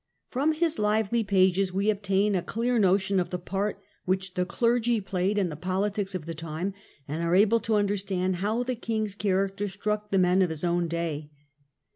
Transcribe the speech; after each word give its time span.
From 0.29 0.53
his 0.53 0.79
lively 0.79 1.23
pages 1.23 1.71
we 1.71 1.91
obtain 1.91 2.33
a 2.33 2.41
clear 2.41 2.79
notion 2.79 3.19
of 3.19 3.29
the 3.29 3.37
part 3.37 3.79
which 4.03 4.33
the 4.33 4.47
clergy 4.47 4.99
played 4.99 5.37
in 5.37 5.49
the 5.49 5.55
politics 5.55 6.15
of 6.15 6.25
the 6.25 6.33
time, 6.33 6.73
and 7.07 7.21
are 7.21 7.35
able 7.35 7.59
to 7.59 7.75
understand 7.75 8.37
how 8.37 8.63
the 8.63 8.73
king's 8.73 9.13
character 9.13 9.67
struck 9.67 10.09
the 10.09 10.17
men 10.17 10.41
of 10.41 10.49
his 10.49 10.63
own 10.63 10.87
day. 10.87 11.29